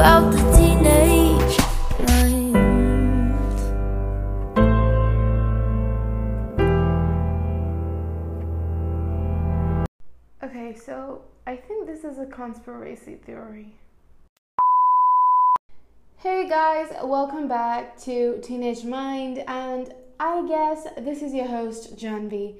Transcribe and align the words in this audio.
throughout 0.00 0.30
the 0.30 0.38
teenage 0.56 1.58
mind. 2.08 2.56
Okay, 10.42 10.74
so 10.74 11.20
I 11.46 11.54
think 11.54 11.86
this 11.86 12.04
is 12.04 12.18
a 12.18 12.24
conspiracy 12.24 13.16
theory. 13.16 13.74
Hey 16.16 16.48
guys, 16.48 16.90
welcome 17.04 17.46
back 17.46 18.00
to 18.04 18.40
Teenage 18.42 18.84
Mind, 18.84 19.44
and 19.46 19.92
I 20.18 20.46
guess 20.48 20.86
this 20.96 21.20
is 21.20 21.34
your 21.34 21.48
host, 21.48 21.98
Janvi. 21.98 22.54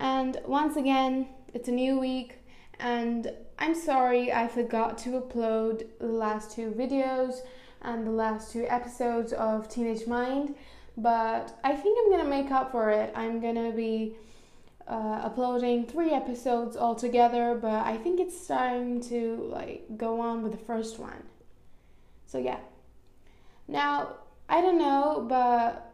And 0.00 0.38
once 0.46 0.76
again, 0.76 1.28
it's 1.52 1.68
a 1.68 1.72
new 1.72 1.98
week, 2.00 2.38
and 2.78 3.32
I'm 3.58 3.74
sorry 3.74 4.32
I 4.32 4.48
forgot 4.48 4.98
to 4.98 5.20
upload 5.20 5.86
the 5.98 6.06
last 6.06 6.52
two 6.52 6.70
videos 6.70 7.40
and 7.82 8.06
the 8.06 8.10
last 8.10 8.52
two 8.52 8.66
episodes 8.68 9.32
of 9.32 9.68
Teenage 9.68 10.06
Mind, 10.06 10.54
but 10.96 11.58
I 11.64 11.74
think 11.74 11.98
I'm 11.98 12.10
gonna 12.10 12.28
make 12.28 12.50
up 12.50 12.72
for 12.72 12.90
it. 12.90 13.12
I'm 13.14 13.40
gonna 13.40 13.72
be 13.72 14.16
uh, 14.86 15.20
uploading 15.24 15.86
three 15.86 16.10
episodes 16.10 16.76
altogether, 16.76 17.58
but 17.60 17.84
I 17.86 17.96
think 17.96 18.20
it's 18.20 18.46
time 18.46 19.00
to 19.02 19.48
like 19.52 19.84
go 19.96 20.20
on 20.20 20.42
with 20.42 20.52
the 20.52 20.58
first 20.58 20.98
one. 20.98 21.22
So 22.26 22.38
yeah. 22.38 22.58
Now 23.66 24.16
I 24.48 24.60
don't 24.60 24.78
know, 24.78 25.26
but 25.28 25.87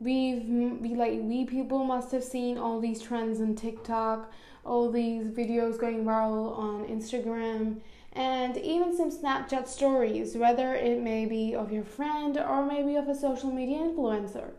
we've 0.00 0.44
we 0.80 0.94
like 0.94 1.20
we 1.22 1.44
people 1.44 1.84
must 1.84 2.10
have 2.12 2.24
seen 2.24 2.58
all 2.58 2.80
these 2.80 3.02
trends 3.02 3.40
on 3.40 3.54
TikTok, 3.54 4.32
all 4.64 4.90
these 4.90 5.28
videos 5.28 5.78
going 5.78 6.04
viral 6.04 6.58
on 6.58 6.86
Instagram, 6.86 7.80
and 8.12 8.56
even 8.56 8.96
some 8.96 9.10
Snapchat 9.10 9.68
stories, 9.68 10.34
whether 10.36 10.74
it 10.74 11.00
may 11.00 11.26
be 11.26 11.54
of 11.54 11.70
your 11.70 11.84
friend 11.84 12.38
or 12.38 12.64
maybe 12.66 12.96
of 12.96 13.08
a 13.08 13.14
social 13.14 13.50
media 13.50 13.78
influencer. 13.78 14.50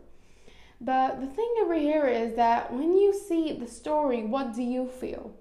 But 0.80 1.20
the 1.20 1.26
thing 1.26 1.54
over 1.62 1.74
here 1.74 2.06
is 2.06 2.34
that 2.34 2.72
when 2.72 2.96
you 2.96 3.14
see 3.14 3.52
the 3.52 3.68
story, 3.68 4.24
what 4.24 4.54
do 4.54 4.62
you 4.62 4.88
feel? 4.88 5.32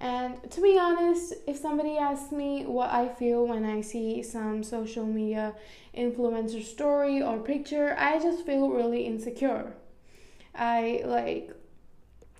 And 0.00 0.50
to 0.50 0.62
be 0.62 0.78
honest, 0.78 1.34
if 1.46 1.58
somebody 1.58 1.98
asks 1.98 2.32
me 2.32 2.64
what 2.64 2.90
I 2.90 3.08
feel 3.08 3.46
when 3.46 3.66
I 3.66 3.82
see 3.82 4.22
some 4.22 4.62
social 4.62 5.04
media 5.04 5.54
influencer 5.94 6.64
story 6.64 7.20
or 7.22 7.38
picture, 7.38 7.94
I 7.98 8.18
just 8.18 8.46
feel 8.46 8.70
really 8.70 9.02
insecure. 9.02 9.74
I 10.54 11.02
like 11.04 11.50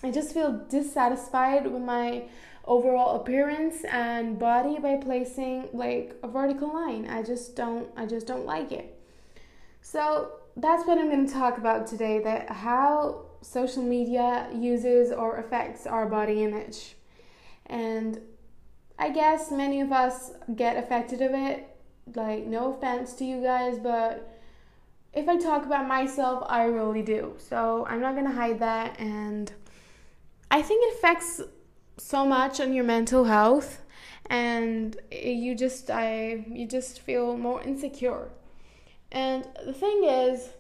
I 0.03 0.11
just 0.11 0.33
feel 0.33 0.65
dissatisfied 0.71 1.71
with 1.71 1.83
my 1.83 2.25
overall 2.65 3.21
appearance 3.21 3.85
and 3.85 4.39
body 4.39 4.79
by 4.79 4.97
placing 4.97 5.69
like 5.75 6.17
a 6.23 6.29
vertical 6.29 6.73
line. 6.73 7.07
I 7.09 7.23
just 7.23 7.57
don't 7.57 7.91
I 7.95 8.07
just 8.07 8.27
don't 8.27 8.47
like 8.47 8.73
it. 8.73 8.99
So 9.83 10.33
that's 10.57 10.87
what 10.87 10.97
I'm 10.97 11.11
going 11.11 11.27
to 11.27 11.33
talk 11.33 11.59
about 11.59 11.87
today 11.87 12.21
that 12.25 12.51
how 12.51 13.27
social 13.43 13.83
media 13.83 14.49
uses 14.55 15.13
or 15.13 15.37
affects 15.37 15.87
our 15.87 16.07
body 16.07 16.43
image. 16.43 16.95
And 17.71 18.21
I 18.99 19.09
guess 19.09 19.51
many 19.51 19.81
of 19.81 19.93
us 19.93 20.33
get 20.55 20.77
affected 20.77 21.23
of 21.23 21.33
it. 21.33 21.67
Like 22.15 22.45
no 22.45 22.75
offense 22.75 23.15
to 23.15 23.25
you 23.25 23.41
guys, 23.41 23.79
but 23.79 24.29
if 25.13 25.29
I 25.29 25.39
talk 25.39 25.65
about 25.65 25.87
myself, 25.87 26.45
I 26.49 26.65
really 26.65 27.03
do. 27.03 27.35
So 27.39 27.87
I'm 27.89 28.01
not 28.01 28.15
to 28.27 28.33
hide 28.33 28.59
that 28.59 28.99
and 28.99 29.53
I 30.51 30.63
think 30.63 30.83
it 30.85 30.99
affects 30.99 31.41
so 31.97 32.27
much 32.27 32.61
on 32.61 32.73
your 32.73 32.85
mental 32.85 33.25
health 33.25 33.83
and 34.27 34.97
you 35.13 35.55
just 35.55 35.91
I 35.91 36.45
you 36.49 36.67
just 36.67 37.01
feel 37.01 37.37
more 37.37 37.61
insecure 37.63 38.31
and 39.13 39.47
the 39.65 39.73
thing 39.73 40.05
is 40.05 40.51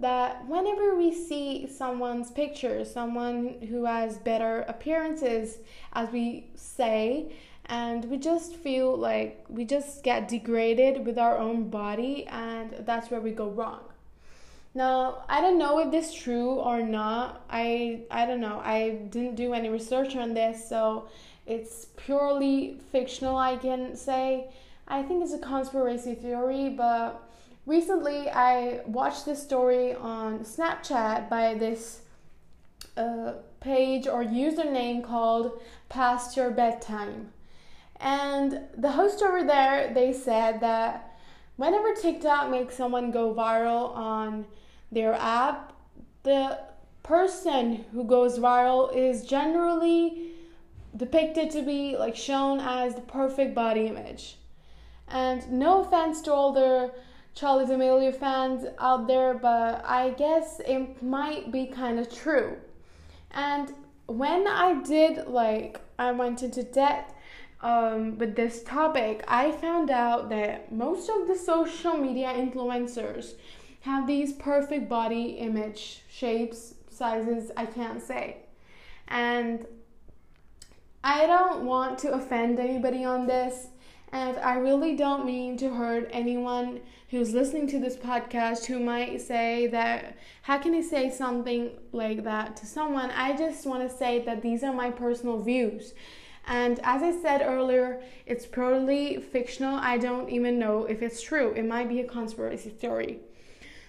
that 0.00 0.46
whenever 0.46 0.94
we 0.94 1.12
see 1.12 1.66
someone's 1.66 2.30
picture, 2.30 2.84
someone 2.84 3.66
who 3.68 3.84
has 3.84 4.18
better 4.18 4.62
appearances, 4.68 5.58
as 5.92 6.10
we 6.10 6.46
say, 6.54 7.32
and 7.66 8.04
we 8.06 8.16
just 8.16 8.56
feel 8.56 8.96
like 8.96 9.44
we 9.48 9.64
just 9.64 10.02
get 10.02 10.28
degraded 10.28 11.06
with 11.06 11.18
our 11.18 11.38
own 11.38 11.70
body, 11.70 12.26
and 12.26 12.74
that's 12.80 13.10
where 13.10 13.20
we 13.20 13.30
go 13.30 13.48
wrong. 13.48 13.80
Now, 14.74 15.24
I 15.28 15.40
don't 15.40 15.58
know 15.58 15.78
if 15.80 15.90
this 15.90 16.08
is 16.08 16.14
true 16.14 16.50
or 16.50 16.80
not. 16.82 17.44
I 17.50 18.02
I 18.10 18.24
don't 18.26 18.40
know. 18.40 18.60
I 18.64 19.00
didn't 19.10 19.34
do 19.34 19.52
any 19.52 19.68
research 19.68 20.16
on 20.16 20.34
this, 20.34 20.68
so 20.68 21.08
it's 21.46 21.86
purely 21.96 22.78
fictional, 22.92 23.36
I 23.36 23.56
can 23.56 23.96
say. 23.96 24.50
I 24.86 25.02
think 25.02 25.22
it's 25.22 25.32
a 25.32 25.38
conspiracy 25.38 26.14
theory, 26.14 26.68
but 26.70 27.20
recently 27.66 28.28
I 28.30 28.80
watched 28.86 29.26
this 29.26 29.42
story 29.42 29.94
on 29.94 30.40
Snapchat 30.40 31.28
by 31.28 31.54
this 31.54 32.02
uh, 32.96 33.32
page 33.60 34.06
or 34.06 34.24
username 34.24 35.04
called 35.04 35.60
Past 35.88 36.36
Your 36.36 36.50
Bedtime. 36.50 37.32
And 38.00 38.60
the 38.76 38.92
host 38.92 39.22
over 39.22 39.44
there, 39.44 39.92
they 39.92 40.12
said 40.12 40.60
that 40.60 41.18
whenever 41.56 41.94
TikTok 41.94 42.50
makes 42.50 42.74
someone 42.74 43.10
go 43.10 43.34
viral 43.34 43.94
on 43.94 44.46
their 44.90 45.14
app, 45.14 45.74
the 46.22 46.58
person 47.02 47.84
who 47.92 48.04
goes 48.04 48.38
viral 48.38 48.94
is 48.94 49.24
generally 49.24 50.32
depicted 50.96 51.50
to 51.50 51.62
be 51.62 51.96
like 51.96 52.16
shown 52.16 52.60
as 52.60 52.94
the 52.94 53.00
perfect 53.02 53.54
body 53.54 53.86
image. 53.86 54.36
And 55.08 55.50
no 55.50 55.82
offense 55.82 56.20
to 56.22 56.32
all 56.32 56.52
the 56.52 56.92
Charli 57.36 57.66
D'Amelio 57.66 58.12
fans 58.14 58.66
out 58.78 59.06
there, 59.06 59.34
but 59.34 59.84
I 59.84 60.10
guess 60.10 60.60
it 60.66 61.02
might 61.02 61.52
be 61.52 61.66
kind 61.66 61.98
of 61.98 62.12
true. 62.12 62.56
And 63.30 63.72
when 64.06 64.46
I 64.46 64.82
did 64.82 65.28
like 65.28 65.80
I 65.98 66.12
went 66.12 66.42
into 66.42 66.62
debt 66.62 67.14
um, 67.60 68.18
with 68.18 68.34
this 68.34 68.62
topic, 68.64 69.24
I 69.28 69.52
found 69.52 69.90
out 69.90 70.28
that 70.30 70.72
most 70.72 71.08
of 71.08 71.28
the 71.28 71.36
social 71.36 71.94
media 71.96 72.28
influencers 72.28 73.34
have 73.82 74.06
these 74.06 74.32
perfect 74.32 74.88
body 74.88 75.36
image 75.38 76.02
shapes, 76.10 76.74
sizes, 76.90 77.50
I 77.56 77.66
can't 77.66 78.02
say. 78.02 78.38
And 79.08 79.66
I 81.02 81.26
don't 81.26 81.64
want 81.64 81.98
to 82.00 82.12
offend 82.12 82.58
anybody 82.58 83.04
on 83.04 83.26
this, 83.26 83.68
and 84.12 84.36
I 84.38 84.54
really 84.54 84.96
don't 84.96 85.24
mean 85.24 85.56
to 85.58 85.70
hurt 85.70 86.08
anyone 86.12 86.80
who's 87.10 87.32
listening 87.32 87.66
to 87.68 87.78
this 87.78 87.96
podcast 87.96 88.66
who 88.66 88.80
might 88.80 89.20
say 89.20 89.66
that, 89.68 90.16
how 90.42 90.58
can 90.58 90.72
he 90.72 90.82
say 90.82 91.10
something 91.10 91.70
like 91.92 92.24
that 92.24 92.56
to 92.56 92.66
someone? 92.66 93.10
I 93.10 93.36
just 93.36 93.66
want 93.66 93.88
to 93.88 93.96
say 93.96 94.20
that 94.24 94.42
these 94.42 94.64
are 94.64 94.72
my 94.72 94.90
personal 94.90 95.40
views. 95.40 95.94
And 96.46 96.80
as 96.82 97.02
I 97.02 97.12
said 97.20 97.42
earlier, 97.42 98.02
it's 98.26 98.46
purely 98.46 99.20
fictional. 99.20 99.76
I 99.76 99.98
don't 99.98 100.28
even 100.30 100.58
know 100.58 100.84
if 100.84 101.02
it's 101.02 101.20
true. 101.20 101.52
It 101.52 101.64
might 101.64 101.88
be 101.88 102.00
a 102.00 102.06
conspiracy 102.06 102.70
theory. 102.70 103.20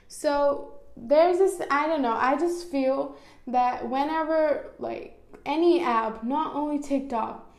So 0.08 0.74
there's 0.96 1.38
this, 1.40 1.62
I 1.72 1.88
don't 1.88 2.02
know, 2.02 2.16
I 2.16 2.38
just 2.38 2.70
feel 2.70 3.16
that 3.48 3.90
whenever, 3.90 4.72
like, 4.78 5.18
any 5.46 5.82
app, 5.82 6.24
not 6.24 6.54
only 6.54 6.80
TikTok, 6.80 7.50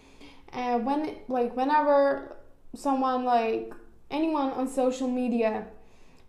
and 0.53 0.85
when, 0.85 1.17
like, 1.29 1.57
whenever 1.57 2.37
someone 2.75 3.25
like 3.25 3.73
anyone 4.11 4.51
on 4.53 4.69
social 4.69 5.09
media 5.09 5.67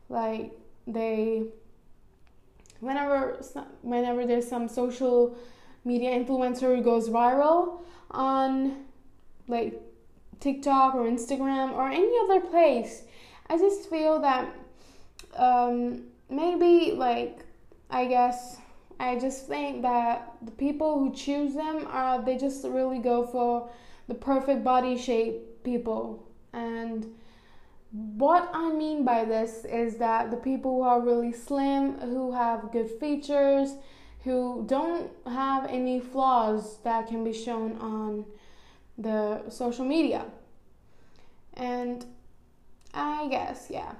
like 0.09 0.51
they 0.87 1.43
whenever 2.79 3.41
whenever 3.81 4.25
there's 4.25 4.47
some 4.47 4.67
social 4.67 5.37
media 5.85 6.11
influencer 6.11 6.75
who 6.75 6.81
goes 6.81 7.09
viral 7.09 7.81
on 8.11 8.85
like 9.47 9.81
TikTok 10.39 10.95
or 10.95 11.05
Instagram 11.05 11.71
or 11.71 11.89
any 11.89 12.13
other 12.23 12.41
place 12.41 13.03
I 13.47 13.57
just 13.57 13.89
feel 13.89 14.19
that 14.21 14.53
um, 15.35 16.03
maybe 16.29 16.91
like 16.91 17.39
I 17.89 18.05
guess 18.05 18.57
I 18.99 19.17
just 19.17 19.47
think 19.47 19.81
that 19.81 20.35
the 20.41 20.51
people 20.51 20.99
who 20.99 21.13
choose 21.13 21.53
them 21.53 21.87
are 21.89 22.21
they 22.23 22.37
just 22.37 22.63
really 22.65 22.99
go 22.99 23.25
for 23.25 23.69
the 24.07 24.13
perfect 24.13 24.63
body 24.63 24.97
shape 24.97 25.63
people 25.63 26.27
and 26.53 27.13
what 27.91 28.49
I 28.53 28.71
mean 28.71 29.05
by 29.05 29.25
this 29.25 29.65
is 29.65 29.97
that 29.97 30.31
the 30.31 30.37
people 30.37 30.71
who 30.71 30.81
are 30.81 30.99
really 30.99 31.31
slim, 31.31 31.99
who 31.99 32.31
have 32.31 32.71
good 32.71 32.89
features, 32.99 33.75
who 34.23 34.63
don't 34.67 35.11
have 35.27 35.65
any 35.69 35.99
flaws 35.99 36.79
that 36.83 37.07
can 37.07 37.23
be 37.23 37.33
shown 37.33 37.77
on 37.77 38.25
the 38.97 39.47
social 39.49 39.85
media. 39.85 40.25
And 41.53 42.05
I 42.93 43.27
guess, 43.27 43.67
yeah. 43.69 43.93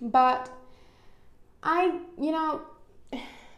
But 0.00 0.50
I, 1.62 2.00
you 2.18 2.32
know, 2.32 2.62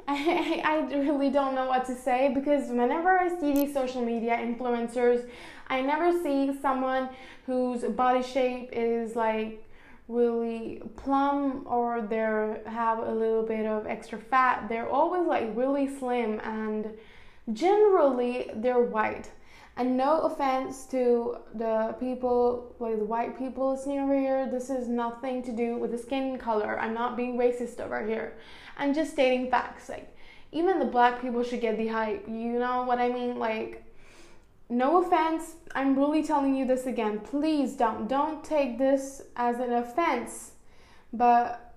I, 0.09 0.63
I 0.65 0.95
really 0.95 1.31
don't 1.31 1.55
know 1.55 1.67
what 1.67 1.85
to 1.87 1.95
say 1.95 2.33
because 2.35 2.69
whenever 2.71 3.11
I 3.19 3.29
see 3.41 3.53
these 3.53 3.73
social 3.73 4.05
media 4.05 4.37
influencers, 4.37 5.29
I 5.69 5.81
never 5.81 6.13
see 6.23 6.59
someone 6.61 7.09
whose 7.47 7.83
body 7.85 8.23
shape 8.23 8.71
is 8.73 9.15
like 9.15 9.65
really 10.09 10.83
plump 10.97 11.71
or 11.71 12.03
they 12.03 12.17
have 12.71 12.99
a 12.99 13.13
little 13.13 13.45
bit 13.45 13.65
of 13.65 13.87
extra 13.87 14.19
fat. 14.19 14.69
They're 14.69 14.89
always 14.89 15.27
like 15.27 15.57
really 15.57 15.89
slim 15.99 16.41
and 16.41 16.91
generally 17.53 18.51
they're 18.57 18.83
white. 18.83 19.31
And 19.77 19.97
no 19.97 20.21
offense 20.21 20.85
to 20.87 21.39
the 21.55 21.97
people, 21.99 22.75
like 22.79 22.99
the 22.99 23.05
white 23.05 23.39
people 23.39 23.73
listening 23.73 24.01
over 24.01 24.19
here, 24.19 24.47
this 24.51 24.69
is 24.69 24.87
nothing 24.87 25.43
to 25.45 25.53
do 25.53 25.79
with 25.79 25.93
the 25.93 25.99
skin 25.99 26.37
color. 26.39 26.79
I'm 26.79 26.93
not 26.93 27.17
being 27.17 27.39
racist 27.39 27.81
over 27.81 28.07
here. 28.07 28.37
I'm 28.77 28.93
just 28.93 29.13
stating 29.13 29.51
facts. 29.51 29.89
Like, 29.89 30.15
even 30.53 30.79
the 30.79 30.85
black 30.85 31.23
people 31.23 31.43
should 31.43 31.63
get 31.63 31.79
the 31.79 31.89
hype. 31.89 32.29
You 32.29 32.59
know 32.59 32.85
what 32.85 32.99
I 32.99 33.09
mean? 33.09 33.39
Like, 33.39 33.85
no 34.69 35.03
offense. 35.03 35.57
I'm 35.75 35.99
really 35.99 36.23
telling 36.23 36.55
you 36.55 36.67
this 36.67 36.87
again. 36.87 37.21
Please 37.21 37.75
don't 37.75 38.09
don't 38.09 38.45
take 38.45 38.79
this 38.79 39.23
as 39.37 39.59
an 39.59 39.73
offense. 39.73 40.53
But 41.13 41.75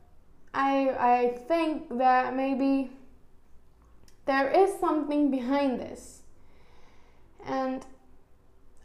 I 0.54 0.90
I 1.00 1.38
think 1.48 1.98
that 1.98 2.36
maybe 2.36 2.92
there 4.26 4.50
is 4.50 4.80
something 4.80 5.32
behind 5.32 5.80
this. 5.80 6.22
And 7.46 7.86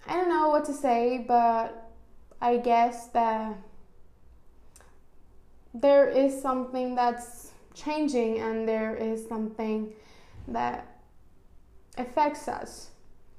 I 0.07 0.15
don't 0.15 0.29
know 0.29 0.49
what 0.49 0.65
to 0.67 0.73
say, 0.73 1.25
but 1.27 1.91
I 2.41 2.57
guess 2.59 3.09
that 3.09 3.57
there 5.75 6.09
is 6.09 6.41
something 6.41 6.95
that's 6.95 7.53
changing 7.75 8.39
and 8.41 8.69
there 8.69 8.97
is 8.97 9.27
something 9.27 9.93
that 10.49 11.01
affects 11.97 12.49
us. 12.49 12.91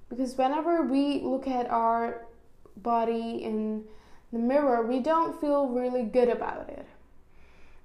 Because 0.10 0.38
whenever 0.38 0.84
we 0.84 1.22
look 1.22 1.48
at 1.48 1.70
our 1.70 2.26
body 2.78 3.44
in 3.44 3.84
the 4.32 4.40
mirror, 4.40 4.86
we 4.86 5.00
don't 5.00 5.40
feel 5.40 5.68
really 5.68 6.04
good 6.04 6.30
about 6.30 6.70
it. 6.70 6.86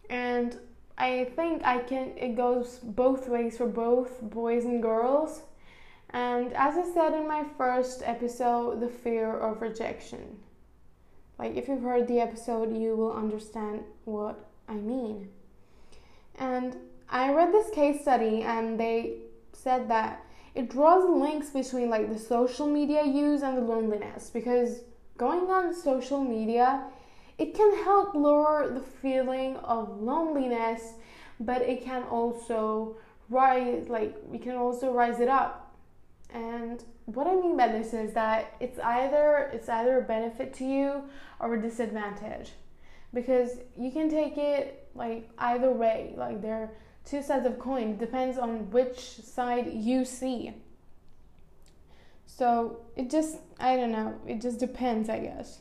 And 0.09 0.57
I 0.99 1.25
think 1.37 1.65
I 1.65 1.79
can 1.79 2.17
it 2.17 2.37
goes 2.37 2.79
both 2.83 3.29
ways 3.29 3.57
for 3.59 3.67
both 3.67 4.21
boys 4.23 4.65
and 4.65 4.81
girls. 4.81 5.43
And 6.17 6.55
as 6.55 6.79
I 6.79 6.95
said 6.95 7.13
in 7.13 7.29
my 7.29 7.45
first 7.59 8.01
episode, 8.03 8.81
the 8.81 8.89
fear 8.89 9.39
of 9.39 9.61
rejection. 9.61 10.39
Like 11.39 11.57
if 11.57 11.69
you've 11.69 11.83
heard 11.83 12.09
the 12.09 12.21
episode, 12.21 12.75
you 12.75 12.97
will 12.97 13.13
understand 13.13 13.83
what 14.07 14.49
I 14.67 14.77
mean. 14.77 15.29
And 16.37 16.75
I 17.11 17.35
read 17.35 17.53
this 17.53 17.69
case 17.69 18.01
study 18.01 18.41
and 18.41 18.81
they 18.81 19.19
said 19.53 19.91
that 19.91 20.25
it 20.55 20.71
draws 20.71 21.07
links 21.07 21.51
between 21.51 21.91
like 21.91 22.11
the 22.11 22.19
social 22.19 22.67
media 22.67 23.05
use 23.05 23.43
and 23.43 23.59
the 23.59 23.61
loneliness 23.61 24.31
because 24.31 24.85
going 25.19 25.51
on 25.51 25.75
social 25.75 26.25
media 26.25 26.85
it 27.37 27.55
can 27.55 27.85
help 27.85 28.15
lower 28.15 28.71
the 28.73 28.81
feeling 28.81 29.57
of 29.57 30.01
loneliness 30.01 30.95
but 31.41 31.61
it 31.61 31.85
can 31.85 32.05
also 32.05 32.97
rise 33.29 33.89
like 33.89 34.17
we 34.27 34.39
can 34.39 34.57
also 34.57 34.93
rise 34.93 35.21
it 35.21 35.29
up 35.29 35.66
and 36.37 36.85
what 37.07 37.27
i 37.27 37.35
mean 37.35 37.57
by 37.57 37.69
this 37.69 37.95
is 37.95 38.13
that 38.13 38.55
it's 38.61 38.79
either 38.79 39.51
it's 39.53 39.69
either 39.69 39.99
a 39.99 40.03
benefit 40.03 40.53
to 40.55 40.65
you 40.65 41.03
or 41.41 41.55
a 41.55 41.63
disadvantage. 41.63 42.53
Because 43.13 43.59
you 43.79 43.91
can 43.91 44.11
take 44.11 44.37
it 44.37 44.89
like 44.95 45.31
either 45.39 45.71
way. 45.71 46.15
Like 46.17 46.43
there 46.43 46.55
are 46.55 46.71
two 47.05 47.23
sides 47.23 47.47
of 47.47 47.59
coin. 47.59 47.91
It 47.91 47.99
depends 47.99 48.37
on 48.39 48.71
which 48.71 48.99
side 48.99 49.73
you 49.73 50.05
see. 50.05 50.53
So 52.27 52.81
it 52.97 53.11
just 53.11 53.39
i 53.59 53.77
don't 53.77 53.93
know. 53.93 54.15
It 54.27 54.41
just 54.41 54.59
depends 54.59 55.09
i 55.09 55.19
guess. 55.19 55.61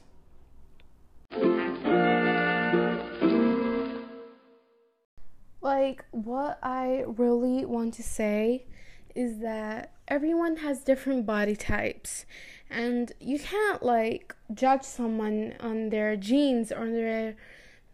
Like 5.61 6.05
what 6.11 6.59
i 6.61 7.03
really 7.07 7.65
want 7.65 7.93
to 7.95 8.03
say 8.03 8.65
is 9.15 9.39
that 9.39 9.91
everyone 10.07 10.57
has 10.57 10.83
different 10.83 11.25
body 11.25 11.55
types. 11.55 12.25
And 12.69 13.11
you 13.19 13.39
can't 13.39 13.81
like 13.81 14.35
judge 14.53 14.83
someone 14.83 15.55
on 15.59 15.89
their 15.89 16.15
genes 16.15 16.71
or 16.71 16.89
their 16.89 17.35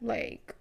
like 0.02 0.56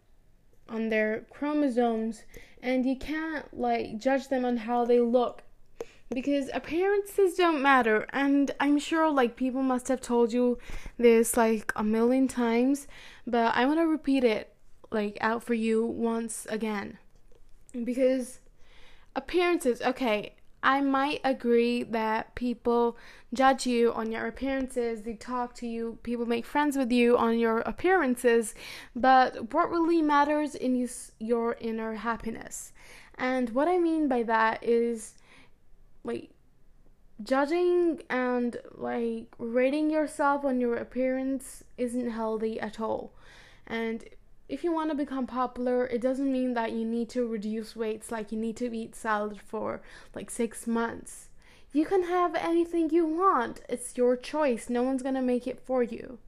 on 0.68 0.90
their 0.90 1.24
chromosomes. 1.30 2.24
And 2.62 2.84
you 2.84 2.96
can't 2.96 3.58
like 3.58 3.98
judge 3.98 4.28
them 4.28 4.44
on 4.44 4.58
how 4.58 4.84
they 4.84 5.00
look. 5.00 5.42
Because 6.12 6.50
appearances 6.52 7.34
don't 7.34 7.62
matter. 7.62 8.06
And 8.12 8.50
i'm 8.60 8.78
sure 8.78 9.10
like 9.10 9.36
people 9.36 9.62
must 9.62 9.88
have 9.88 10.00
told 10.00 10.32
you 10.32 10.58
this 10.98 11.36
like 11.36 11.72
a 11.74 11.84
million 11.84 12.28
times. 12.28 12.86
But 13.26 13.54
i 13.54 13.64
want 13.64 13.78
to 13.78 13.86
repeat 13.86 14.24
it 14.24 14.52
like 14.90 15.16
out 15.20 15.42
for 15.42 15.54
you 15.54 15.84
once 15.84 16.46
again. 16.50 16.98
Because 17.84 18.40
appearances 19.16 19.80
okay 19.82 20.34
I 20.62 20.80
might 20.80 21.20
agree 21.24 21.82
that 21.84 22.34
people 22.34 22.96
judge 23.32 23.66
you 23.66 23.92
on 23.92 24.12
your 24.12 24.26
appearances, 24.26 25.02
they 25.02 25.14
talk 25.14 25.54
to 25.56 25.66
you, 25.66 25.98
people 26.02 26.26
make 26.26 26.44
friends 26.44 26.76
with 26.76 26.92
you 26.92 27.16
on 27.16 27.38
your 27.38 27.60
appearances, 27.60 28.54
but 28.94 29.54
what 29.54 29.70
really 29.70 30.02
matters 30.02 30.54
is 30.56 31.12
your 31.18 31.56
inner 31.60 31.94
happiness. 31.94 32.72
And 33.16 33.50
what 33.50 33.68
I 33.68 33.78
mean 33.78 34.08
by 34.08 34.22
that 34.24 34.62
is 34.62 35.14
like 36.04 36.30
judging 37.22 38.02
and 38.08 38.56
like 38.74 39.26
rating 39.38 39.90
yourself 39.90 40.44
on 40.44 40.60
your 40.60 40.76
appearance 40.76 41.62
isn't 41.76 42.10
healthy 42.10 42.58
at 42.58 42.80
all. 42.80 43.12
And 43.66 44.04
if 44.50 44.64
you 44.64 44.73
want 44.73 44.91
to 44.91 44.97
become 44.97 45.29
popular, 45.29 45.87
it 45.87 46.00
doesn't 46.00 46.31
mean 46.31 46.55
that 46.55 46.73
you 46.73 46.85
need 46.85 47.08
to 47.11 47.25
reduce 47.25 47.76
weights, 47.76 48.11
like 48.11 48.32
you 48.32 48.38
need 48.38 48.56
to 48.56 48.76
eat 48.76 48.97
salad 48.97 49.41
for 49.41 49.81
like 50.12 50.29
six 50.29 50.67
months. 50.67 51.29
You 51.73 51.87
can 51.87 52.02
have 52.02 52.35
anything 52.35 52.91
you 52.91 53.06
want, 53.06 53.61
it's 53.69 53.97
your 53.97 54.17
choice. 54.17 54.69
No 54.69 54.82
one's 54.82 55.05
gonna 55.05 55.23
make 55.23 55.47
it 55.47 55.61
for 55.64 55.85
you. 55.85 56.19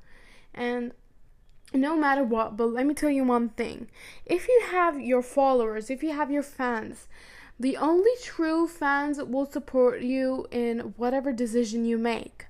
And 0.54 0.92
no 1.74 1.96
matter 1.96 2.22
what, 2.22 2.56
but 2.56 2.66
let 2.66 2.86
me 2.86 2.94
tell 2.94 3.10
you 3.10 3.24
one 3.24 3.48
thing 3.48 3.88
if 4.24 4.46
you 4.46 4.62
have 4.70 5.00
your 5.00 5.22
followers, 5.22 5.90
if 5.90 6.04
you 6.04 6.12
have 6.12 6.30
your 6.30 6.44
fans, 6.44 7.08
the 7.58 7.76
only 7.76 8.12
true 8.22 8.68
fans 8.68 9.20
will 9.20 9.50
support 9.50 10.00
you 10.00 10.46
in 10.52 10.94
whatever 10.96 11.32
decision 11.32 11.84
you 11.84 11.98
make 11.98 12.46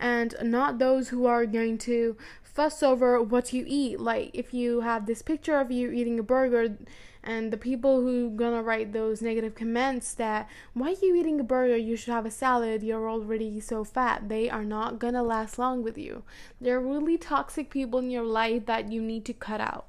and 0.00 0.34
not 0.42 0.78
those 0.78 1.10
who 1.10 1.26
are 1.26 1.46
going 1.46 1.78
to 1.78 2.16
fuss 2.60 2.82
over 2.82 3.22
what 3.22 3.54
you 3.54 3.64
eat. 3.66 3.98
Like 3.98 4.32
if 4.34 4.52
you 4.52 4.82
have 4.82 5.06
this 5.06 5.22
picture 5.22 5.58
of 5.58 5.70
you 5.70 5.90
eating 5.92 6.18
a 6.18 6.22
burger 6.22 6.76
and 7.24 7.50
the 7.50 7.56
people 7.56 8.02
who 8.02 8.28
gonna 8.28 8.62
write 8.62 8.92
those 8.92 9.22
negative 9.22 9.54
comments 9.54 10.12
that 10.16 10.46
why 10.74 10.88
are 10.88 11.02
you 11.06 11.16
eating 11.16 11.40
a 11.40 11.42
burger? 11.42 11.78
You 11.78 11.96
should 11.96 12.12
have 12.12 12.26
a 12.26 12.30
salad. 12.30 12.82
You're 12.82 13.08
already 13.08 13.60
so 13.60 13.82
fat. 13.82 14.28
They 14.28 14.50
are 14.50 14.62
not 14.62 14.98
gonna 14.98 15.22
last 15.22 15.58
long 15.58 15.82
with 15.82 15.96
you. 15.96 16.22
They're 16.60 16.80
really 16.80 17.16
toxic 17.16 17.70
people 17.70 17.98
in 18.00 18.10
your 18.10 18.24
life 18.24 18.66
that 18.66 18.92
you 18.92 19.00
need 19.00 19.24
to 19.24 19.32
cut 19.32 19.62
out. 19.62 19.86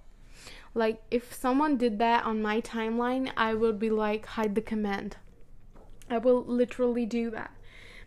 Like 0.74 1.02
if 1.12 1.34
someone 1.34 1.76
did 1.76 2.00
that 2.00 2.24
on 2.24 2.42
my 2.42 2.62
timeline 2.62 3.34
i 3.36 3.54
would 3.54 3.80
be 3.80 3.90
like 3.90 4.26
hide 4.28 4.56
the 4.56 4.62
comment. 4.62 5.18
I 6.10 6.20
will 6.20 6.42
literally 6.46 7.06
do 7.06 7.30
that 7.32 7.52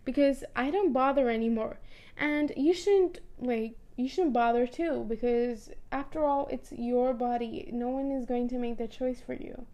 because 0.06 0.42
i 0.56 0.70
don't 0.70 0.94
bother 0.94 1.28
anymore. 1.28 1.80
And 2.16 2.50
you 2.56 2.72
shouldn't 2.72 3.18
like 3.38 3.74
you 3.96 4.08
shouldn't 4.08 4.32
bother 4.32 4.66
too 4.66 5.04
because 5.08 5.70
after 5.92 6.24
all 6.24 6.48
it's 6.50 6.72
your 6.72 7.14
body. 7.14 7.68
No 7.72 7.88
one 7.88 8.10
is 8.10 8.24
going 8.24 8.48
to 8.48 8.58
make 8.58 8.78
the 8.78 8.88
choice 8.88 9.20
for 9.20 9.34
you. 9.34 9.66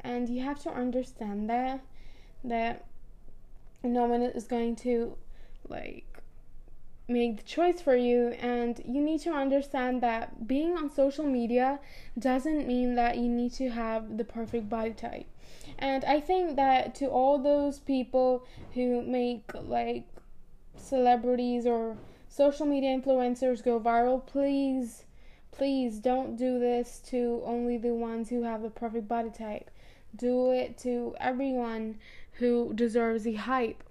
And 0.00 0.28
you 0.28 0.42
have 0.42 0.60
to 0.62 0.70
understand 0.70 1.48
that 1.50 1.80
that 2.42 2.86
no 3.82 4.06
one 4.06 4.22
is 4.22 4.46
going 4.46 4.76
to 4.76 5.16
like 5.68 6.06
make 7.06 7.36
the 7.36 7.42
choice 7.42 7.80
for 7.80 7.94
you. 7.94 8.28
And 8.40 8.80
you 8.84 9.00
need 9.00 9.20
to 9.20 9.30
understand 9.30 10.02
that 10.02 10.46
being 10.48 10.76
on 10.76 10.90
social 10.90 11.24
media 11.24 11.78
doesn't 12.18 12.66
mean 12.66 12.94
that 12.96 13.18
you 13.18 13.28
need 13.28 13.52
to 13.54 13.70
have 13.70 14.16
the 14.16 14.24
perfect 14.24 14.68
body 14.68 14.92
type. 14.92 15.26
And 15.78 16.04
i 16.04 16.20
think 16.20 16.56
that 16.56 16.94
to 16.96 17.06
all 17.06 17.38
those 17.38 17.78
people 17.78 18.44
who 18.74 19.02
make 19.02 19.44
like 19.54 20.04
celebrities 20.76 21.66
or 21.66 21.96
social 22.30 22.64
media 22.64 22.96
influencers 22.96 23.62
go 23.62 23.78
viral, 23.78 24.24
please, 24.24 25.04
please 25.50 25.98
don't 25.98 26.36
do 26.36 26.58
this 26.58 27.02
to 27.10 27.42
only 27.44 27.76
the 27.76 27.92
ones 27.92 28.30
who 28.30 28.44
have 28.44 28.62
the 28.62 28.70
perfect 28.70 29.06
body 29.08 29.30
type. 29.30 29.70
Do 30.16 30.52
it 30.52 30.78
to 30.78 31.14
everyone 31.20 31.98
who 32.32 32.72
deserves 32.74 33.24
the 33.24 33.34
hype. 33.34 33.84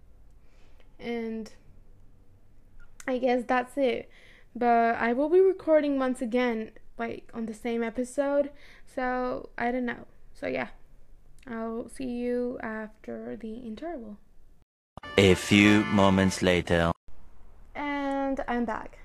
And 0.99 1.51
I 3.07 3.19
guess 3.19 3.43
that's 3.45 3.77
it. 3.77 4.09
But 4.55 4.95
I 4.95 5.13
will 5.13 5.29
be 5.29 5.39
recording 5.39 5.99
once 5.99 6.21
again, 6.21 6.71
like 6.97 7.29
on 7.33 7.45
the 7.45 7.53
same 7.53 7.83
episode. 7.83 8.49
So 8.87 9.49
I 9.57 9.71
don't 9.71 9.85
know. 9.85 10.07
So 10.33 10.47
yeah. 10.47 10.69
I'll 11.47 11.89
see 11.89 12.05
you 12.05 12.59
after 12.61 13.35
the 13.35 13.55
interval. 13.55 14.17
A 15.17 15.33
few 15.33 15.83
moments 15.85 16.41
later. 16.41 16.91
And 18.29 18.41
I'm 18.47 18.63
back. 18.63 18.99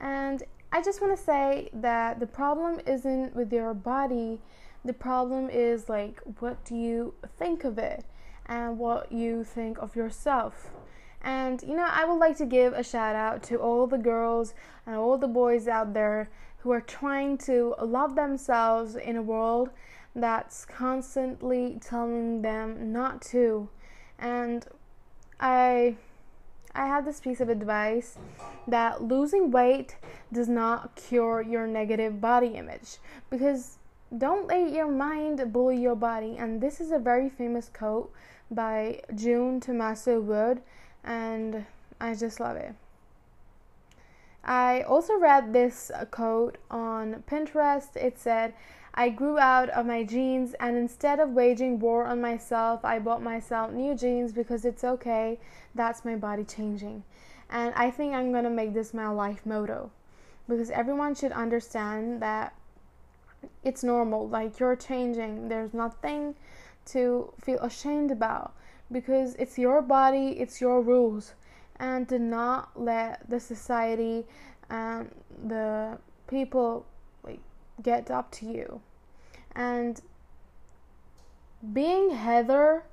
And 0.00 0.42
I 0.72 0.82
just 0.82 1.00
want 1.00 1.16
to 1.16 1.22
say 1.22 1.70
that 1.72 2.18
the 2.18 2.26
problem 2.26 2.80
isn't 2.88 3.36
with 3.36 3.52
your 3.52 3.72
body, 3.72 4.40
the 4.84 4.92
problem 4.92 5.48
is 5.48 5.88
like 5.88 6.20
what 6.40 6.64
do 6.64 6.74
you 6.74 7.14
think 7.38 7.62
of 7.62 7.78
it 7.78 8.04
and 8.46 8.76
what 8.76 9.12
you 9.12 9.44
think 9.44 9.78
of 9.78 9.94
yourself. 9.94 10.70
And 11.22 11.62
you 11.62 11.76
know, 11.76 11.86
I 11.88 12.04
would 12.04 12.18
like 12.18 12.36
to 12.38 12.46
give 12.46 12.72
a 12.72 12.82
shout 12.82 13.14
out 13.14 13.44
to 13.44 13.58
all 13.58 13.86
the 13.86 13.96
girls 13.96 14.54
and 14.86 14.96
all 14.96 15.16
the 15.16 15.28
boys 15.28 15.68
out 15.68 15.94
there 15.94 16.28
who 16.58 16.72
are 16.72 16.80
trying 16.80 17.38
to 17.38 17.76
love 17.80 18.16
themselves 18.16 18.96
in 18.96 19.14
a 19.14 19.22
world 19.22 19.70
that's 20.16 20.64
constantly 20.64 21.78
telling 21.80 22.42
them 22.42 22.92
not 22.92 23.22
to. 23.30 23.68
And 24.18 24.66
I 25.38 25.94
I 26.78 26.86
have 26.86 27.04
this 27.04 27.18
piece 27.18 27.40
of 27.40 27.48
advice 27.48 28.16
that 28.68 29.02
losing 29.02 29.50
weight 29.50 29.96
does 30.32 30.48
not 30.48 30.94
cure 30.94 31.42
your 31.42 31.66
negative 31.66 32.20
body 32.20 32.48
image 32.48 32.98
because 33.30 33.78
don't 34.16 34.46
let 34.46 34.72
your 34.72 34.86
mind 34.86 35.52
bully 35.52 35.76
your 35.76 35.96
body. 35.96 36.36
And 36.38 36.60
this 36.60 36.80
is 36.80 36.92
a 36.92 36.98
very 36.98 37.28
famous 37.28 37.68
quote 37.68 38.12
by 38.50 39.00
June 39.14 39.60
Tommaso 39.60 40.20
Wood, 40.20 40.62
and 41.02 41.66
I 42.00 42.14
just 42.14 42.38
love 42.38 42.56
it. 42.56 42.74
I 44.44 44.82
also 44.82 45.18
read 45.18 45.52
this 45.52 45.90
quote 46.12 46.58
on 46.70 47.24
Pinterest. 47.28 47.96
It 47.96 48.18
said, 48.18 48.54
I 48.98 49.10
grew 49.10 49.38
out 49.38 49.68
of 49.68 49.86
my 49.86 50.02
jeans, 50.02 50.54
and 50.58 50.76
instead 50.76 51.20
of 51.20 51.30
waging 51.30 51.78
war 51.78 52.04
on 52.04 52.20
myself, 52.20 52.84
I 52.84 52.98
bought 52.98 53.22
myself 53.22 53.70
new 53.70 53.94
jeans 53.94 54.32
because 54.32 54.64
it's 54.64 54.82
okay. 54.82 55.38
That's 55.72 56.04
my 56.04 56.16
body 56.16 56.42
changing. 56.42 57.04
And 57.48 57.72
I 57.76 57.92
think 57.92 58.12
I'm 58.12 58.32
going 58.32 58.42
to 58.42 58.50
make 58.50 58.74
this 58.74 58.92
my 58.92 59.08
life 59.08 59.46
motto 59.46 59.92
because 60.48 60.70
everyone 60.70 61.14
should 61.14 61.30
understand 61.30 62.20
that 62.22 62.54
it's 63.62 63.84
normal. 63.84 64.28
Like 64.28 64.58
you're 64.58 64.74
changing, 64.74 65.48
there's 65.48 65.72
nothing 65.72 66.34
to 66.86 67.32
feel 67.40 67.60
ashamed 67.60 68.10
about 68.10 68.52
because 68.90 69.36
it's 69.36 69.56
your 69.58 69.80
body, 69.80 70.40
it's 70.40 70.60
your 70.60 70.82
rules. 70.82 71.34
And 71.78 72.04
do 72.08 72.18
not 72.18 72.70
let 72.74 73.30
the 73.30 73.38
society 73.38 74.26
and 74.70 75.08
the 75.46 75.98
people 76.26 76.84
like 77.22 77.38
get 77.80 78.10
up 78.10 78.32
to 78.32 78.46
you. 78.46 78.80
And 79.58 80.00
being 81.72 82.10
Heather 82.10 82.84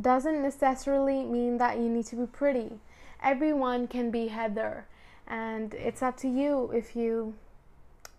doesn't 0.00 0.42
necessarily 0.42 1.22
mean 1.22 1.58
that 1.58 1.76
you 1.76 1.90
need 1.90 2.06
to 2.06 2.16
be 2.16 2.26
pretty. 2.26 2.80
Everyone 3.22 3.86
can 3.86 4.10
be 4.10 4.28
Heather, 4.28 4.86
and 5.26 5.74
it's 5.74 6.02
up 6.02 6.16
to 6.18 6.28
you 6.28 6.70
if 6.72 6.96
you 6.96 7.34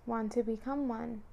want 0.06 0.32
to 0.34 0.44
become 0.44 0.88
one. 0.88 1.24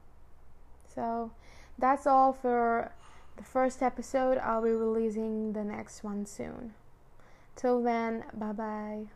So 0.95 1.31
that's 1.79 2.07
all 2.07 2.33
for 2.33 2.91
the 3.37 3.45
first 3.45 3.83
episode. 3.83 4.39
I'll 4.39 4.63
be 4.63 4.71
releasing 4.71 5.53
the 5.53 5.63
next 5.63 6.03
one 6.03 6.25
soon. 6.25 6.73
Till 7.55 7.83
then, 7.83 8.25
bye 8.33 8.53
bye. 8.53 9.09